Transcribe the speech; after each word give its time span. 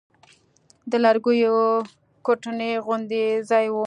د 0.91 0.93
لرګيو 1.05 1.57
کوټنۍ 2.25 2.71
غوندې 2.85 3.25
ځاى 3.49 3.67
و. 3.71 3.75